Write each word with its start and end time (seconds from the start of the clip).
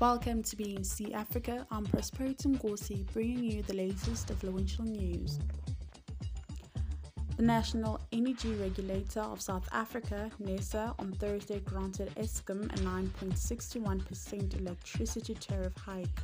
Welcome 0.00 0.42
to 0.42 0.56
BNC 0.56 1.14
Africa. 1.14 1.64
I'm 1.70 1.84
Prosperity 1.84 2.48
Nkosi, 2.48 3.06
bringing 3.12 3.44
you 3.44 3.62
the 3.62 3.74
latest 3.74 4.28
influential 4.28 4.84
news. 4.84 5.38
The 7.36 7.42
National 7.44 8.00
Energy 8.10 8.54
Regulator 8.54 9.20
of 9.20 9.40
South 9.40 9.68
Africa, 9.70 10.32
NERSA, 10.42 10.96
on 10.98 11.12
Thursday 11.12 11.60
granted 11.60 12.12
Eskom 12.16 12.64
a 12.64 12.78
9.61% 12.78 14.60
electricity 14.60 15.34
tariff 15.34 15.76
hike. 15.76 16.20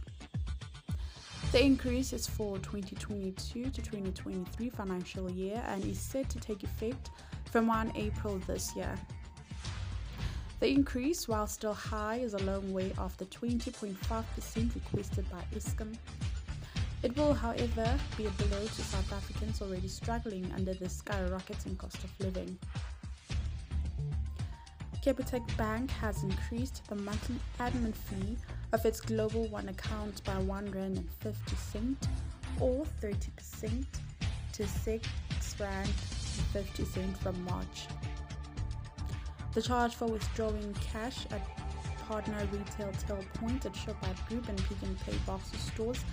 The 1.52 1.64
increase 1.64 2.12
is 2.12 2.26
for 2.26 2.58
2022 2.58 3.70
to 3.70 3.70
2023 3.70 4.70
financial 4.70 5.30
year 5.30 5.62
and 5.68 5.84
is 5.84 6.00
set 6.00 6.28
to 6.30 6.40
take 6.40 6.64
effect 6.64 7.10
from 7.44 7.68
1 7.68 7.92
April 7.94 8.40
this 8.48 8.74
year. 8.74 8.98
The 10.60 10.68
increase, 10.68 11.26
while 11.26 11.46
still 11.46 11.72
high, 11.72 12.16
is 12.16 12.34
a 12.34 12.38
long 12.44 12.70
way 12.74 12.92
off 12.98 13.16
the 13.16 13.24
20.5% 13.24 14.74
requested 14.74 15.24
by 15.30 15.42
Eskom. 15.56 15.96
It 17.02 17.16
will, 17.16 17.32
however, 17.32 17.98
be 18.18 18.26
a 18.26 18.30
blow 18.30 18.66
to 18.66 18.82
South 18.82 19.10
Africans 19.10 19.62
already 19.62 19.88
struggling 19.88 20.52
under 20.54 20.74
the 20.74 20.84
skyrocketing 20.84 21.78
cost 21.78 22.04
of 22.04 22.10
living. 22.20 22.58
Capitec 25.02 25.56
Bank 25.56 25.90
has 25.92 26.22
increased 26.22 26.82
the 26.88 26.94
monthly 26.94 27.36
admin 27.58 27.94
fee 27.94 28.36
of 28.74 28.84
its 28.84 29.00
Global 29.00 29.46
One 29.46 29.70
account 29.70 30.22
by 30.24 30.36
one 30.40 30.70
rand 30.72 30.98
and 30.98 31.10
fifty 31.20 31.56
cent, 31.56 32.06
or 32.60 32.84
30% 33.00 33.86
to 34.52 34.68
six 34.68 35.08
rand 35.58 35.88
and 35.88 36.46
fifty 36.52 36.84
cent 36.84 37.16
from 37.16 37.42
March. 37.44 37.86
The 39.52 39.62
charge 39.62 39.94
for 39.94 40.06
withdrawing 40.06 40.74
cash 40.74 41.26
at 41.32 41.42
partner 42.06 42.38
retail 42.52 42.92
till 43.06 43.18
point 43.34 43.66
at 43.66 43.72
Shoprite 43.72 44.28
Group 44.28 44.48
and 44.48 44.58
Pick 44.58 44.82
n 44.82 44.96
Pay 45.04 45.16
Boxer 45.26 45.58
stores 45.58 46.04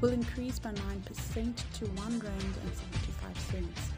will 0.00 0.10
increase 0.10 0.58
by 0.58 0.72
9% 0.72 1.54
to 1.74 1.84
1 1.86 2.18
rand 2.18 2.54
and 2.62 2.74
75 2.74 3.38
cents. 3.50 3.90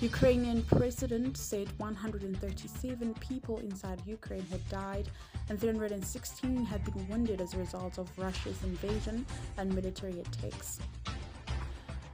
Ukrainian 0.00 0.62
president 0.64 1.36
said 1.36 1.68
137 1.78 3.14
people 3.14 3.58
inside 3.58 4.02
Ukraine 4.04 4.46
had 4.50 4.68
died 4.68 5.08
and 5.48 5.60
316 5.60 6.64
had 6.64 6.84
been 6.84 7.08
wounded 7.08 7.40
as 7.40 7.54
a 7.54 7.58
result 7.58 7.98
of 7.98 8.10
Russia's 8.18 8.60
invasion 8.64 9.24
and 9.58 9.72
military 9.72 10.18
attacks. 10.18 10.80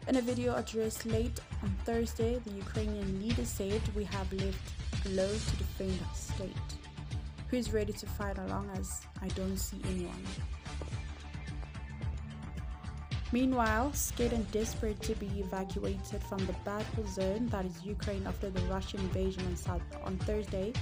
In 0.09 0.17
a 0.17 0.23
video 0.23 0.57
addressed 0.57 1.05
late 1.05 1.39
on 1.63 1.69
Thursday, 1.85 2.41
the 2.47 2.53
Ukrainian 2.53 3.21
leader 3.21 3.45
said, 3.45 3.83
We 3.95 4.05
have 4.05 4.33
lived 4.33 4.57
below 5.05 5.29
to 5.29 5.57
defend 5.57 5.99
our 6.09 6.15
state. 6.15 6.69
Who 7.49 7.59
is 7.59 7.75
ready 7.75 7.93
to 7.93 8.07
fight 8.07 8.39
along 8.39 8.71
as 8.75 9.03
I 9.21 9.29
don't 9.29 9.59
see 9.59 9.77
anyone? 9.85 10.25
Meanwhile, 13.33 13.93
scared 13.93 14.33
and 14.33 14.51
desperate 14.51 14.99
to 15.03 15.15
be 15.17 15.27
evacuated 15.41 16.23
from 16.23 16.39
the 16.47 16.55
battle 16.65 17.07
zone 17.07 17.47
that 17.49 17.67
is 17.67 17.85
Ukraine 17.85 18.27
after 18.27 18.49
the 18.49 18.63
Russian 18.63 19.01
invasion 19.01 19.45
on, 19.45 19.57
South, 19.57 19.83
on 20.03 20.17
Thursday, 20.21 20.73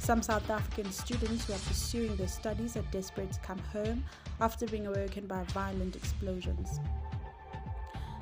some 0.00 0.22
South 0.22 0.50
African 0.50 0.90
students 0.90 1.46
who 1.46 1.52
are 1.52 1.66
pursuing 1.68 2.16
their 2.16 2.26
studies 2.26 2.76
are 2.76 2.88
desperate 2.90 3.30
to 3.30 3.38
come 3.42 3.60
home 3.72 4.02
after 4.40 4.66
being 4.66 4.88
awoken 4.88 5.28
by 5.28 5.44
violent 5.54 5.94
explosions. 5.94 6.80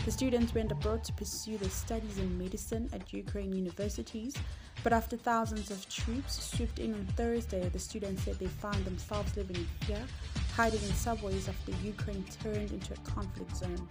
The 0.06 0.11
students 0.11 0.55
went 0.55 0.72
abroad 0.72 1.05
to 1.05 1.12
pursue 1.12 1.59
their 1.59 1.69
studies 1.69 2.16
in 2.16 2.38
medicine 2.38 2.88
at 2.93 3.12
Ukraine 3.12 3.53
universities, 3.53 4.34
but 4.83 4.94
after 4.94 5.16
thousands 5.19 5.71
of 5.71 5.87
troops 5.91 6.43
swooped 6.43 6.78
in 6.78 6.94
on 6.94 7.06
Thursday, 7.16 7.69
the 7.69 7.78
students 7.78 8.22
said 8.22 8.39
they 8.39 8.47
found 8.47 8.83
themselves 8.87 9.37
living 9.37 9.56
in 9.56 9.66
fear, 9.87 10.03
hiding 10.55 10.83
in 10.83 10.94
subways 10.94 11.49
after 11.49 11.72
Ukraine 11.84 12.25
turned 12.43 12.71
into 12.71 12.94
a 12.94 12.97
conflict 12.99 13.55
zone. 13.55 13.89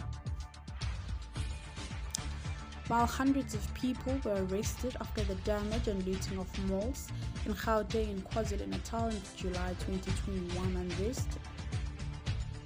While 2.87 3.05
hundreds 3.05 3.53
of 3.53 3.71
people 3.75 4.19
were 4.25 4.43
arrested 4.45 4.97
after 4.99 5.21
the 5.23 5.35
damage 5.35 5.87
and 5.87 6.03
looting 6.07 6.39
of 6.39 6.69
malls 6.69 7.07
in 7.45 7.53
Gauteng 7.53 8.09
and 8.09 8.23
KwaZulu-Natal 8.31 9.09
in 9.09 9.21
July 9.37 9.75
2021 9.85 10.75
unrest, 10.75 11.37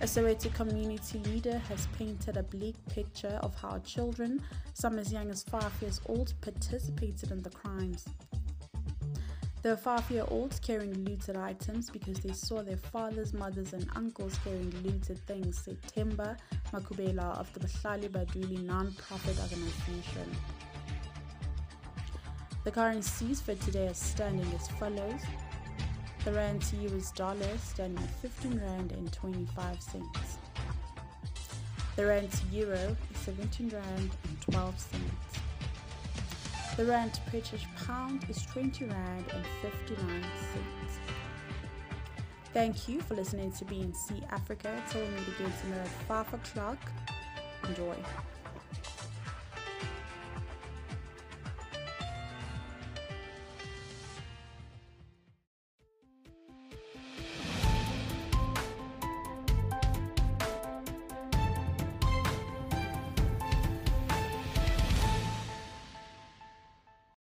a 0.04 0.06
Soweto 0.06 0.54
community 0.54 1.18
leader 1.20 1.58
has 1.70 1.88
painted 1.98 2.36
a 2.36 2.44
bleak 2.44 2.76
picture 2.90 3.40
of 3.42 3.56
how 3.56 3.80
children, 3.86 4.44
some 4.74 5.00
as 5.00 5.14
young 5.14 5.30
as 5.30 5.44
five 5.44 5.72
years 5.80 6.02
old, 6.08 6.34
participated 6.42 7.32
in 7.32 7.42
the 7.42 7.50
crimes. 7.50 8.04
Were 9.64 9.78
five 9.78 10.12
year 10.12 10.26
olds 10.28 10.60
carrying 10.60 11.06
looted 11.06 11.38
items 11.38 11.90
because 11.90 12.20
they 12.20 12.34
saw 12.34 12.62
their 12.62 12.76
fathers, 12.76 13.34
mothers, 13.34 13.72
and 13.72 13.88
uncles 13.96 14.38
carrying 14.44 14.74
looted 14.84 15.26
things, 15.26 15.58
said 15.60 15.82
Temba 15.84 16.36
Makubela 16.74 17.40
of 17.40 17.54
the 17.54 17.62
Bahlali 17.62 18.10
Baduli 18.10 18.62
non 18.62 18.92
profit 19.08 19.40
organization. 19.40 20.30
The 22.66 22.72
currencies 22.72 23.40
for 23.40 23.56
today 23.56 23.88
are 23.88 23.94
standing 23.94 24.52
as 24.54 24.68
follows 24.68 25.22
the 26.26 26.32
rand 26.32 26.62
to 26.62 26.76
US 26.88 27.12
dollar 27.12 27.58
standing 27.58 28.02
at 28.02 28.10
15 28.22 28.60
rand 28.60 28.92
and 28.94 29.12
25 29.12 29.82
cents. 29.82 30.38
The 31.96 32.06
rand 32.06 32.32
to 32.32 32.46
euro 32.52 32.96
is 33.12 33.18
17 33.20 33.70
rand 33.70 34.10
and 34.24 34.42
12 34.52 34.80
cents. 34.80 35.40
The 36.78 36.86
rand 36.86 37.14
to 37.14 37.22
British 37.30 37.66
pound 37.86 38.26
is 38.30 38.42
20 38.46 38.86
rand 38.86 39.26
and 39.34 39.46
59 39.62 40.22
cents. 40.22 41.00
Thank 42.54 42.88
you 42.88 43.02
for 43.02 43.16
listening 43.16 43.52
to 43.54 43.66
BNC 43.66 44.32
Africa. 44.32 44.72
Till 44.90 45.02
we 45.02 45.08
meet 45.10 45.28
again 45.36 45.54
tomorrow 45.62 45.82
at 45.82 45.88
5 45.88 46.34
o'clock. 46.36 46.78
Enjoy. 47.68 47.96